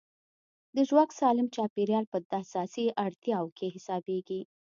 [0.75, 4.41] د ژواک سالم چاپېریال په اساسي اړتیاوو کې حسابېږي.